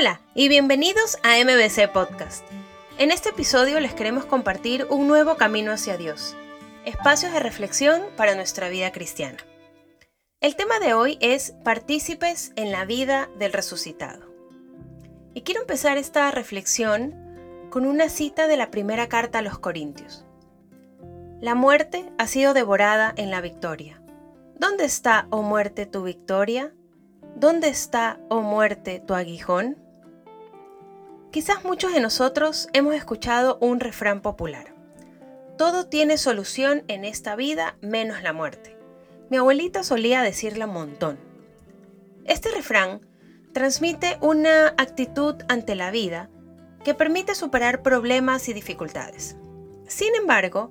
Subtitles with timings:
[0.00, 2.42] Hola y bienvenidos a MBC Podcast.
[2.96, 6.34] En este episodio les queremos compartir un nuevo camino hacia Dios,
[6.86, 9.36] espacios de reflexión para nuestra vida cristiana.
[10.40, 14.24] El tema de hoy es partícipes en la vida del resucitado.
[15.34, 20.24] Y quiero empezar esta reflexión con una cita de la primera carta a los Corintios.
[21.42, 24.00] La muerte ha sido devorada en la victoria.
[24.58, 26.72] ¿Dónde está, oh muerte, tu victoria?
[27.36, 29.89] ¿Dónde está, oh muerte, tu aguijón?
[31.30, 34.74] Quizás muchos de nosotros hemos escuchado un refrán popular.
[35.56, 38.76] Todo tiene solución en esta vida menos la muerte.
[39.30, 41.18] Mi abuelita solía decirla montón.
[42.24, 43.00] Este refrán
[43.52, 46.30] transmite una actitud ante la vida
[46.84, 49.36] que permite superar problemas y dificultades.
[49.86, 50.70] Sin embargo,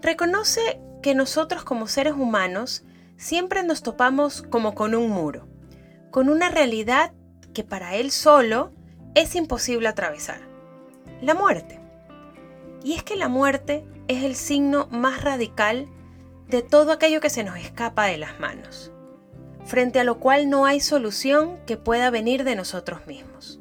[0.00, 2.84] reconoce que nosotros como seres humanos
[3.16, 5.50] siempre nos topamos como con un muro
[6.10, 7.12] con una realidad
[7.54, 8.72] que para él solo
[9.14, 10.40] es imposible atravesar,
[11.20, 11.80] la muerte.
[12.82, 15.88] Y es que la muerte es el signo más radical
[16.48, 18.92] de todo aquello que se nos escapa de las manos,
[19.64, 23.60] frente a lo cual no hay solución que pueda venir de nosotros mismos.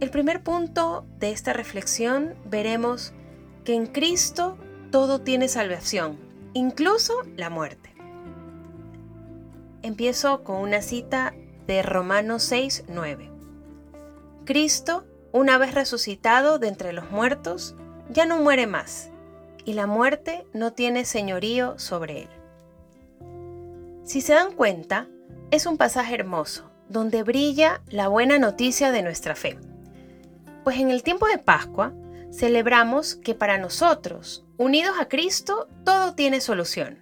[0.00, 3.12] El primer punto de esta reflexión veremos
[3.64, 4.56] que en Cristo
[4.90, 6.18] todo tiene salvación,
[6.54, 7.94] incluso la muerte.
[9.82, 11.34] Empiezo con una cita
[11.66, 13.31] de Romanos 6, 9.
[14.44, 17.74] Cristo, una vez resucitado de entre los muertos,
[18.10, 19.10] ya no muere más,
[19.64, 22.28] y la muerte no tiene señorío sobre él.
[24.04, 25.06] Si se dan cuenta,
[25.50, 29.58] es un pasaje hermoso, donde brilla la buena noticia de nuestra fe.
[30.64, 31.92] Pues en el tiempo de Pascua
[32.32, 36.98] celebramos que para nosotros, unidos a Cristo, todo tiene solución.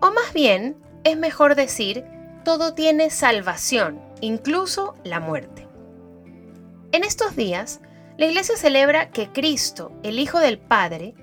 [0.00, 2.04] O más bien, es mejor decir,
[2.44, 5.65] todo tiene salvación, incluso la muerte.
[6.92, 7.80] En estos días,
[8.16, 11.14] la Iglesia celebra que Cristo, el Hijo del Padre,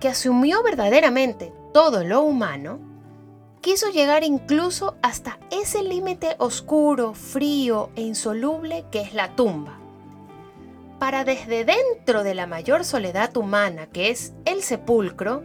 [0.00, 2.80] que asumió verdaderamente todo lo humano,
[3.60, 9.78] quiso llegar incluso hasta ese límite oscuro, frío e insoluble que es la tumba,
[10.98, 15.44] para desde dentro de la mayor soledad humana que es el sepulcro,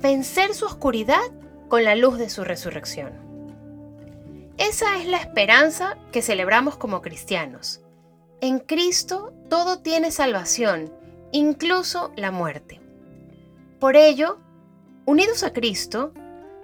[0.00, 1.22] vencer su oscuridad
[1.68, 3.12] con la luz de su resurrección.
[4.56, 7.79] Esa es la esperanza que celebramos como cristianos.
[8.42, 10.90] En Cristo todo tiene salvación,
[11.30, 12.80] incluso la muerte.
[13.78, 14.38] Por ello,
[15.04, 16.14] unidos a Cristo,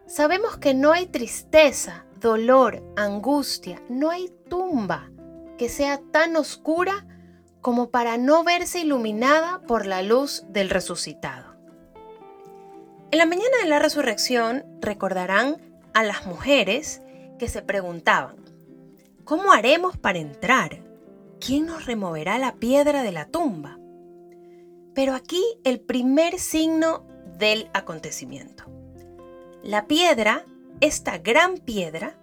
[0.06, 5.10] sabemos que no hay tristeza, dolor, angustia, no hay tumba
[5.58, 7.06] que sea tan oscura
[7.60, 11.56] como para no verse iluminada por la luz del resucitado.
[13.10, 15.56] En la mañana de la resurrección recordarán
[15.92, 17.02] a las mujeres
[17.38, 18.36] que se preguntaban,
[19.24, 20.85] ¿cómo haremos para entrar?
[21.46, 23.78] ¿Quién nos removerá la piedra de la tumba?
[24.96, 27.06] Pero aquí el primer signo
[27.38, 28.64] del acontecimiento.
[29.62, 30.44] La piedra,
[30.80, 32.18] esta gran piedra,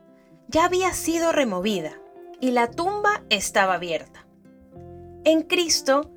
[0.50, 1.94] ya había sido removida
[2.42, 4.28] y la tumba estaba abierta.
[5.24, 6.12] En Cristo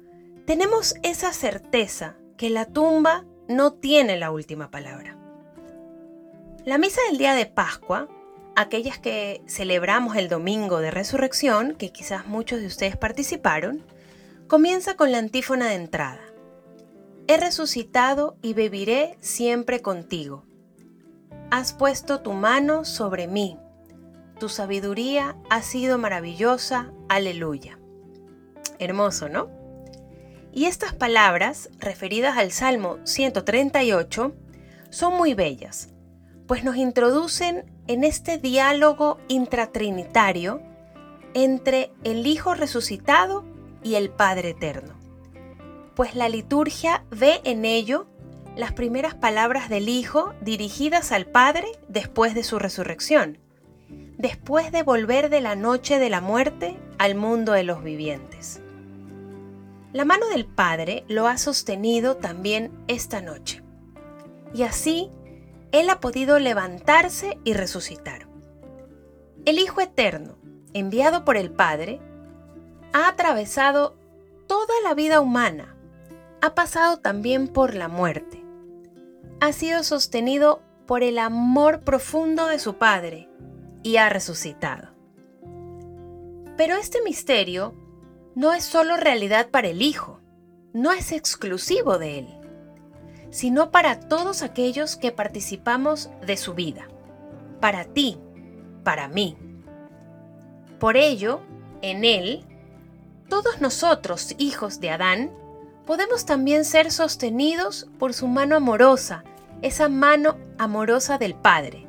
[0.45, 5.17] tenemos esa certeza que la tumba no tiene la última palabra.
[6.65, 8.09] La misa del día de Pascua,
[8.57, 13.85] aquellas que celebramos el domingo de resurrección, que quizás muchos de ustedes participaron,
[14.49, 16.23] comienza con la antífona de entrada.
[17.29, 20.45] He resucitado y beberé siempre contigo.
[21.51, 23.59] Has puesto tu mano sobre mí.
[24.41, 26.93] Tu sabiduría ha sido maravillosa.
[27.09, 27.79] Aleluya.
[28.79, 29.51] Hermoso, ¿no?
[30.53, 34.35] Y estas palabras, referidas al Salmo 138,
[34.89, 35.91] son muy bellas,
[36.47, 40.61] pues nos introducen en este diálogo intratrinitario
[41.35, 43.45] entre el Hijo resucitado
[43.83, 44.95] y el Padre eterno.
[45.95, 48.07] Pues la liturgia ve en ello
[48.57, 53.39] las primeras palabras del Hijo dirigidas al Padre después de su resurrección,
[54.17, 58.61] después de volver de la noche de la muerte al mundo de los vivientes.
[59.93, 63.63] La mano del Padre lo ha sostenido también esta noche.
[64.55, 65.11] Y así,
[65.73, 68.29] Él ha podido levantarse y resucitar.
[69.45, 70.37] El Hijo Eterno,
[70.73, 72.01] enviado por el Padre,
[72.93, 73.97] ha atravesado
[74.47, 75.77] toda la vida humana,
[76.41, 78.45] ha pasado también por la muerte,
[79.41, 83.29] ha sido sostenido por el amor profundo de su Padre
[83.83, 84.89] y ha resucitado.
[86.57, 87.75] Pero este misterio
[88.35, 90.21] no es solo realidad para el Hijo,
[90.73, 92.36] no es exclusivo de Él,
[93.37, 96.89] sino para todos aquellos que participamos de su vida,
[97.61, 98.17] para ti,
[98.83, 99.37] para mí.
[100.81, 101.43] Por ello,
[101.83, 102.47] en Él,
[103.29, 105.33] todos nosotros, hijos de Adán,
[105.85, 109.23] podemos también ser sostenidos por su mano amorosa,
[109.61, 111.87] esa mano amorosa del Padre,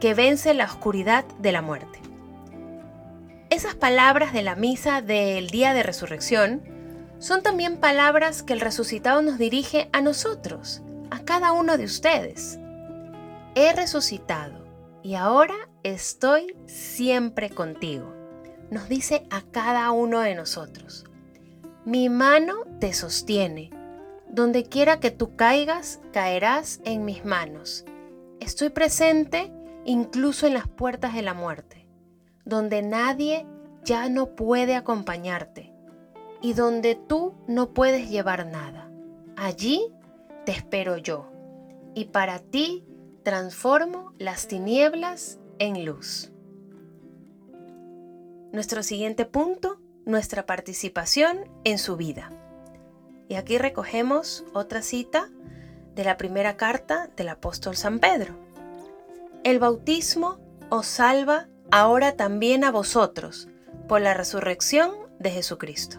[0.00, 2.00] que vence la oscuridad de la muerte.
[3.50, 6.62] Esas palabras de la misa del día de resurrección
[7.18, 12.58] son también palabras que el resucitado nos dirige a nosotros, a cada uno de ustedes.
[13.54, 14.66] He resucitado
[15.02, 18.12] y ahora estoy siempre contigo,
[18.70, 21.04] nos dice a cada uno de nosotros.
[21.84, 23.70] Mi mano te sostiene.
[24.28, 27.84] Donde quiera que tú caigas, caerás en mis manos.
[28.40, 29.52] Estoy presente
[29.84, 31.86] incluso en las puertas de la muerte,
[32.44, 33.46] donde nadie
[33.84, 35.72] ya no puede acompañarte
[36.42, 38.90] y donde tú no puedes llevar nada.
[39.36, 39.92] Allí
[40.46, 41.26] te espero yo
[41.94, 42.86] y para ti
[43.24, 46.30] transformo las tinieblas en luz.
[48.52, 52.30] Nuestro siguiente punto nuestra participación en su vida.
[53.28, 55.28] Y aquí recogemos otra cita
[55.96, 58.34] de la primera carta del apóstol San Pedro.
[59.42, 60.38] El bautismo
[60.70, 63.48] os salva ahora también a vosotros
[63.88, 65.98] por la resurrección de Jesucristo.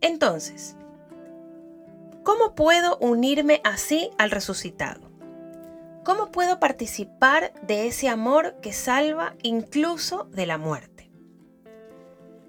[0.00, 0.76] Entonces,
[2.30, 5.10] ¿cómo puedo unirme así al resucitado?
[6.04, 11.10] ¿Cómo puedo participar de ese amor que salva incluso de la muerte?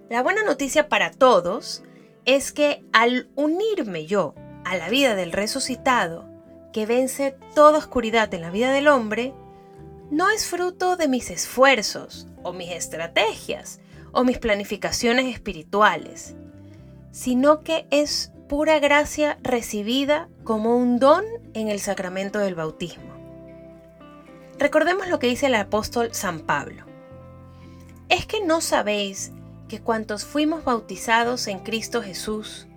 [0.07, 1.81] La buena noticia para todos
[2.25, 4.35] es que al unirme yo
[4.65, 6.29] a la vida del resucitado,
[6.71, 9.33] que vence toda oscuridad en la vida del hombre,
[10.11, 13.79] no es fruto de mis esfuerzos o mis estrategias
[14.11, 16.35] o mis planificaciones espirituales,
[17.09, 23.15] sino que es pura gracia recibida como un don en el sacramento del bautismo.
[24.59, 26.83] Recordemos lo que dice el apóstol San Pablo.
[28.09, 29.31] ¿Es que no sabéis
[29.69, 32.67] que cuantos fuimos bautizados en Cristo Jesús,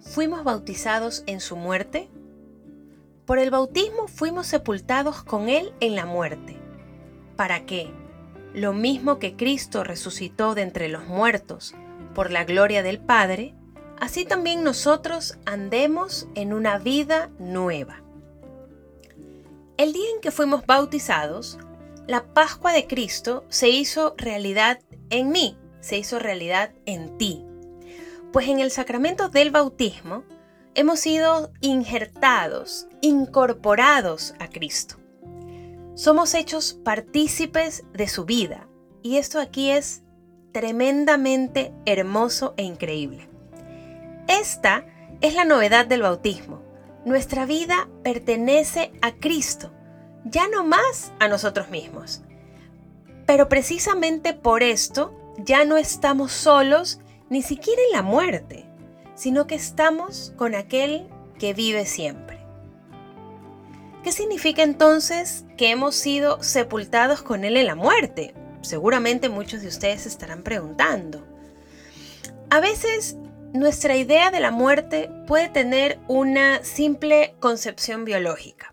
[0.00, 2.08] fuimos bautizados en su muerte?
[3.24, 6.56] Por el bautismo fuimos sepultados con Él en la muerte,
[7.34, 7.90] para que,
[8.54, 11.74] lo mismo que Cristo resucitó de entre los muertos
[12.14, 13.55] por la gloria del Padre,
[14.00, 18.02] así también nosotros andemos en una vida nueva.
[19.76, 21.58] El día en que fuimos bautizados,
[22.06, 27.44] la Pascua de Cristo se hizo realidad en mí, se hizo realidad en ti.
[28.32, 30.24] Pues en el sacramento del bautismo
[30.74, 34.96] hemos sido injertados, incorporados a Cristo.
[35.94, 38.68] Somos hechos partícipes de su vida
[39.02, 40.02] y esto aquí es
[40.52, 43.28] tremendamente hermoso e increíble.
[44.28, 44.84] Esta
[45.20, 46.62] es la novedad del bautismo.
[47.04, 49.72] Nuestra vida pertenece a Cristo,
[50.24, 52.22] ya no más a nosotros mismos.
[53.26, 57.00] Pero precisamente por esto ya no estamos solos
[57.30, 58.66] ni siquiera en la muerte,
[59.14, 61.08] sino que estamos con aquel
[61.38, 62.40] que vive siempre.
[64.02, 68.34] ¿Qué significa entonces que hemos sido sepultados con Él en la muerte?
[68.62, 71.26] Seguramente muchos de ustedes estarán preguntando.
[72.50, 73.16] A veces
[73.52, 78.72] nuestra idea de la muerte puede tener una simple concepción biológica.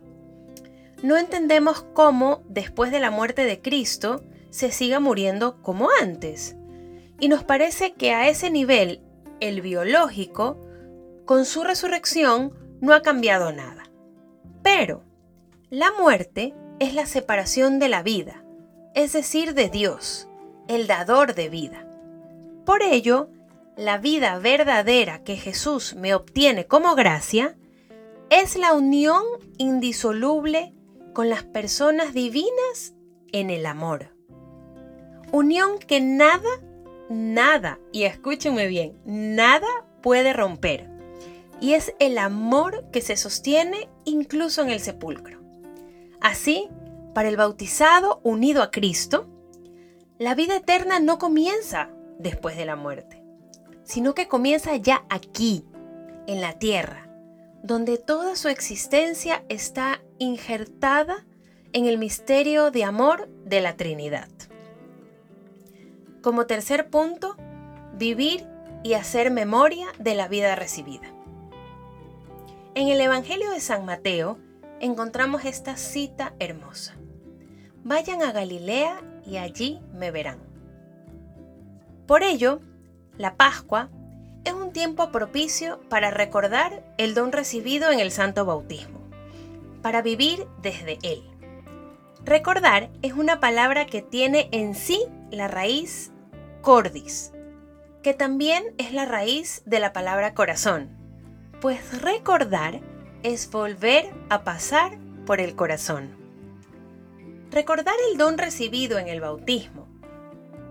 [1.01, 6.55] No entendemos cómo, después de la muerte de Cristo, se siga muriendo como antes.
[7.19, 9.01] Y nos parece que a ese nivel,
[9.39, 10.59] el biológico,
[11.25, 13.83] con su resurrección, no ha cambiado nada.
[14.61, 15.03] Pero
[15.69, 18.43] la muerte es la separación de la vida,
[18.93, 20.27] es decir, de Dios,
[20.67, 21.87] el dador de vida.
[22.65, 23.29] Por ello,
[23.77, 27.57] la vida verdadera que Jesús me obtiene como gracia
[28.29, 29.23] es la unión
[29.57, 30.73] indisoluble
[31.13, 32.93] con las personas divinas
[33.31, 34.13] en el amor
[35.33, 36.47] unión que nada,
[37.09, 39.67] nada, y escúchenme bien, nada
[40.01, 40.89] puede romper.
[41.59, 45.41] Y es el amor que se sostiene incluso en el sepulcro.
[46.21, 46.69] Así,
[47.15, 49.27] para el bautizado unido a Cristo,
[50.19, 51.89] la vida eterna no comienza
[52.19, 53.22] después de la muerte,
[53.83, 55.65] sino que comienza ya aquí,
[56.27, 57.09] en la tierra,
[57.63, 61.25] donde toda su existencia está injertada
[61.73, 64.29] en el misterio de amor de la Trinidad.
[66.21, 67.35] Como tercer punto,
[67.97, 68.47] vivir
[68.83, 71.13] y hacer memoria de la vida recibida.
[72.75, 74.37] En el Evangelio de San Mateo
[74.79, 76.95] encontramos esta cita hermosa.
[77.83, 80.39] Vayan a Galilea y allí me verán.
[82.07, 82.59] Por ello,
[83.17, 83.89] la Pascua
[84.43, 89.01] es un tiempo propicio para recordar el don recibido en el Santo Bautismo,
[89.81, 91.23] para vivir desde él.
[92.25, 96.11] Recordar es una palabra que tiene en sí la raíz
[96.61, 97.31] cordis,
[98.01, 100.89] que también es la raíz de la palabra corazón,
[101.61, 102.81] pues recordar
[103.21, 106.17] es volver a pasar por el corazón.
[107.51, 109.82] Recordar el don recibido en el bautismo,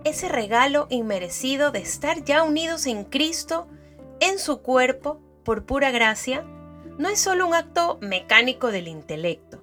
[0.04, 3.68] ese regalo inmerecido de estar ya unidos en Cristo,
[4.20, 6.44] en su cuerpo, por pura gracia,
[6.98, 9.62] no es solo un acto mecánico del intelecto,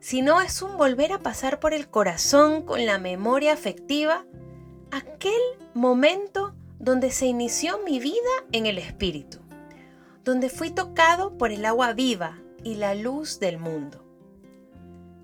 [0.00, 4.24] sino es un volver a pasar por el corazón con la memoria afectiva
[4.90, 5.40] aquel
[5.74, 8.14] momento donde se inició mi vida
[8.52, 9.38] en el Espíritu,
[10.24, 14.04] donde fui tocado por el agua viva y la luz del mundo.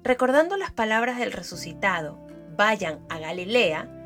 [0.03, 2.19] Recordando las palabras del resucitado,
[2.57, 4.02] vayan a Galilea,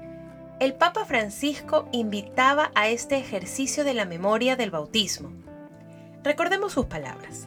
[0.58, 5.30] el Papa Francisco invitaba a este ejercicio de la memoria del bautismo.
[6.22, 7.46] Recordemos sus palabras.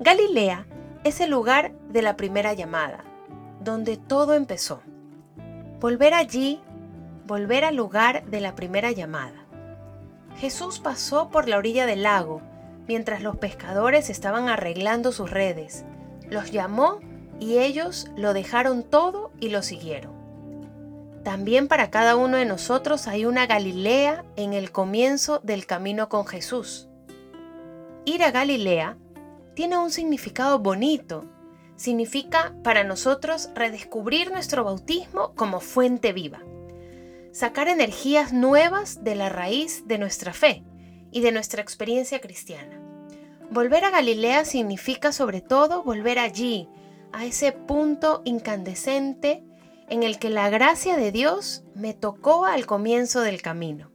[0.00, 0.66] Galilea
[1.04, 3.04] es el lugar de la primera llamada,
[3.60, 4.82] donde todo empezó.
[5.78, 6.60] Volver allí,
[7.26, 9.46] volver al lugar de la primera llamada.
[10.38, 12.42] Jesús pasó por la orilla del lago
[12.88, 15.84] mientras los pescadores estaban arreglando sus redes.
[16.28, 16.98] Los llamó
[17.38, 20.13] y ellos lo dejaron todo y lo siguieron.
[21.24, 26.26] También para cada uno de nosotros hay una Galilea en el comienzo del camino con
[26.26, 26.86] Jesús.
[28.04, 28.98] Ir a Galilea
[29.54, 31.24] tiene un significado bonito.
[31.76, 36.42] Significa para nosotros redescubrir nuestro bautismo como fuente viva.
[37.32, 40.62] Sacar energías nuevas de la raíz de nuestra fe
[41.10, 42.78] y de nuestra experiencia cristiana.
[43.50, 46.68] Volver a Galilea significa sobre todo volver allí,
[47.12, 49.44] a ese punto incandescente
[49.88, 53.90] en el que la gracia de Dios me tocó al comienzo del camino.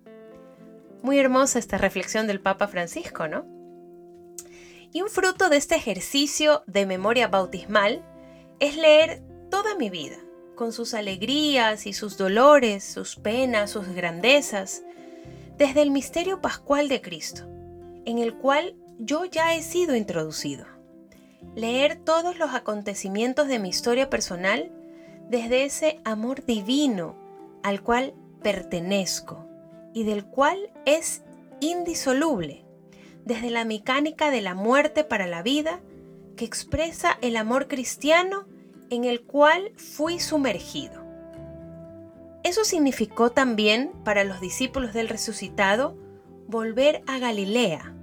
[1.01, 3.45] Muy hermosa esta reflexión del Papa Francisco, ¿no?
[4.91, 8.03] Y un fruto de este ejercicio de memoria bautismal
[8.59, 10.17] es leer toda mi vida,
[10.55, 14.83] con sus alegrías y sus dolores, sus penas, sus grandezas,
[15.57, 17.43] desde el misterio pascual de Cristo,
[18.05, 20.65] en el cual yo ya he sido introducido.
[21.55, 24.71] Leer todos los acontecimientos de mi historia personal
[25.29, 27.15] desde ese amor divino
[27.63, 29.45] al cual pertenezco
[29.93, 31.21] y del cual es
[31.59, 32.65] indisoluble,
[33.25, 35.81] desde la mecánica de la muerte para la vida
[36.35, 38.45] que expresa el amor cristiano
[38.89, 41.03] en el cual fui sumergido.
[42.43, 45.95] Eso significó también para los discípulos del resucitado
[46.47, 47.93] volver a Galilea,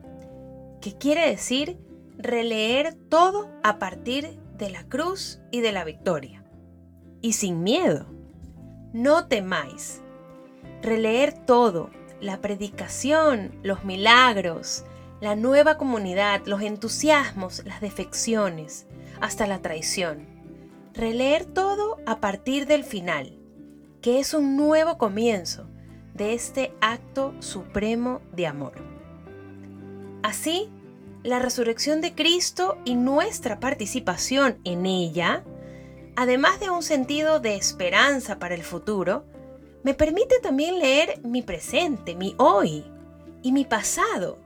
[0.81, 1.79] que quiere decir
[2.19, 6.46] releer todo a partir de la cruz y de la victoria
[7.21, 8.07] y sin miedo.
[8.93, 10.03] No temáis.
[10.83, 14.85] Releer todo, la predicación, los milagros,
[15.21, 18.87] la nueva comunidad, los entusiasmos, las defecciones,
[19.21, 20.27] hasta la traición.
[20.95, 23.39] Releer todo a partir del final,
[24.01, 25.67] que es un nuevo comienzo
[26.15, 28.73] de este acto supremo de amor.
[30.23, 30.71] Así,
[31.23, 35.45] la resurrección de Cristo y nuestra participación en ella
[36.17, 39.25] además de un sentido de esperanza para el futuro,
[39.85, 42.85] me permite también leer mi presente, mi hoy
[43.43, 44.39] y mi pasado,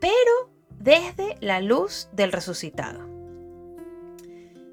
[0.00, 3.00] pero desde la luz del resucitado.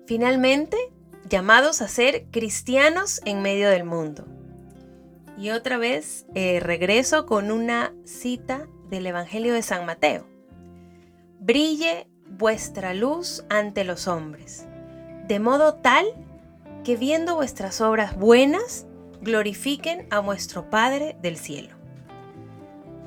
[0.08, 0.78] Finalmente,
[1.30, 4.26] llamados a ser cristianos en medio del mundo.
[5.38, 10.26] Y otra vez eh, regreso con una cita del Evangelio de San Mateo.
[11.40, 14.68] Brille vuestra luz ante los hombres
[15.32, 16.06] de modo tal
[16.84, 18.86] que viendo vuestras obras buenas,
[19.22, 21.74] glorifiquen a vuestro Padre del cielo.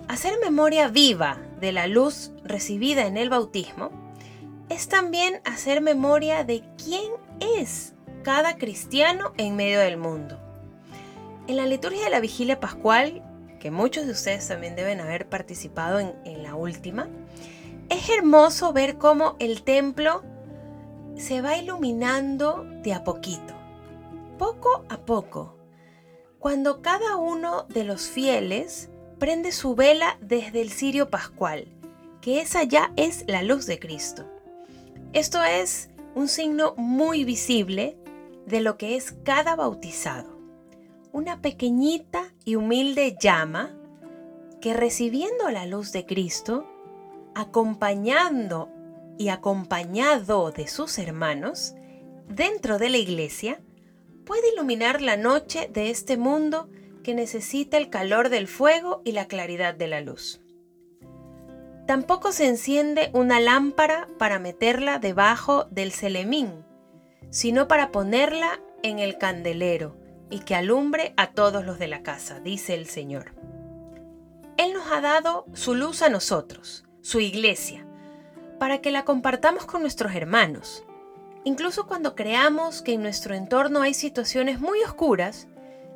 [0.09, 3.91] Hacer memoria viva de la luz recibida en el bautismo
[4.71, 7.13] es también hacer memoria de quién
[7.59, 10.41] es cada cristiano en medio del mundo.
[11.47, 13.23] En la liturgia de la vigilia pascual,
[13.61, 17.07] que muchos de ustedes también deben haber participado en, en la última,
[17.91, 20.23] es hermoso ver cómo el templo
[21.17, 23.55] se va iluminando de a poquito,
[24.39, 25.57] poco a poco,
[26.39, 31.69] cuando cada uno de los fieles prende su vela desde el cirio pascual,
[32.21, 34.25] que esa ya es la luz de Cristo.
[35.13, 37.97] Esto es un signo muy visible
[38.47, 40.39] de lo que es cada bautizado.
[41.13, 43.75] Una pequeñita y humilde llama
[44.61, 46.67] que recibiendo la luz de Cristo,
[47.35, 48.69] acompañando
[49.19, 51.75] y acompañado de sus hermanos,
[52.29, 53.61] dentro de la iglesia,
[54.25, 56.69] puede iluminar la noche de este mundo
[57.03, 60.41] que necesita el calor del fuego y la claridad de la luz.
[61.87, 66.65] Tampoco se enciende una lámpara para meterla debajo del celemín,
[67.31, 69.97] sino para ponerla en el candelero,
[70.31, 73.35] y que alumbre a todos los de la casa, dice el Señor.
[74.57, 77.87] Él nos ha dado su luz a nosotros, su iglesia,
[78.65, 80.87] para que la compartamos con nuestros hermanos.
[81.45, 85.49] Incluso cuando creamos que en nuestro entorno hay situaciones muy oscuras,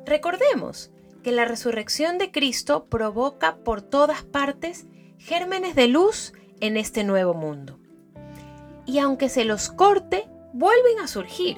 [0.05, 0.91] recordemos
[1.23, 4.85] que la resurrección de Cristo provoca por todas partes
[5.17, 7.79] gérmenes de luz en este nuevo mundo.
[8.85, 11.57] Y aunque se los corte, vuelven a surgir,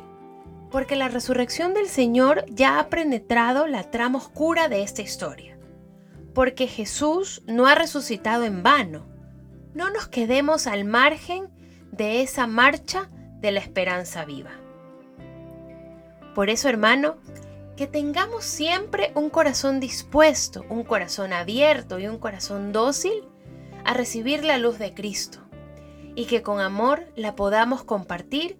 [0.71, 5.59] porque la resurrección del Señor ya ha penetrado la trama oscura de esta historia.
[6.33, 9.10] Porque Jesús no ha resucitado en vano.
[9.73, 11.49] No nos quedemos al margen
[11.91, 13.09] de esa marcha
[13.39, 14.51] de la esperanza viva.
[16.35, 17.17] Por eso, hermano,
[17.75, 23.23] que tengamos siempre un corazón dispuesto, un corazón abierto y un corazón dócil
[23.85, 25.39] a recibir la luz de Cristo
[26.15, 28.59] y que con amor la podamos compartir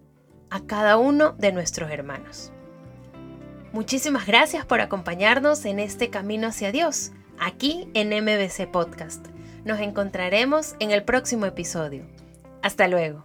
[0.50, 2.52] a cada uno de nuestros hermanos.
[3.74, 9.28] Muchísimas gracias por acompañarnos en este camino hacia Dios, aquí en MBC Podcast.
[9.64, 12.04] Nos encontraremos en el próximo episodio.
[12.62, 13.24] Hasta luego.